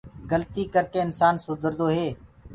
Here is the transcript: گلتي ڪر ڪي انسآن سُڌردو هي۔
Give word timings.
گلتي 0.31 0.63
ڪر 0.73 0.83
ڪي 0.93 0.99
انسآن 1.05 1.33
سُڌردو 1.45 1.87
هي۔ 1.95 2.07